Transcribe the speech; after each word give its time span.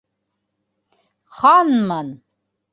Ханмын! 1.37 2.07